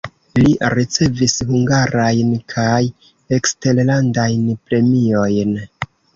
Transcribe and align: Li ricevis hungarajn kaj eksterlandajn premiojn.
Li 0.37 0.45
ricevis 0.73 1.35
hungarajn 1.49 2.31
kaj 2.55 2.81
eksterlandajn 3.39 4.51
premiojn. 4.57 5.55